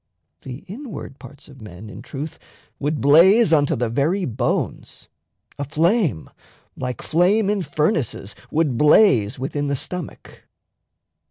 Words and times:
The 0.41 0.63
inward 0.67 1.19
parts 1.19 1.47
of 1.47 1.61
men, 1.61 1.87
In 1.87 2.01
truth, 2.01 2.39
would 2.79 2.99
blaze 3.01 3.53
unto 3.53 3.75
the 3.75 3.87
very 3.87 4.25
bones; 4.25 5.07
A 5.59 5.63
flame, 5.63 6.27
like 6.75 7.03
flame 7.03 7.51
in 7.51 7.61
furnaces, 7.61 8.33
would 8.49 8.79
blaze 8.79 9.37
Within 9.37 9.67
the 9.67 9.75
stomach. 9.75 10.41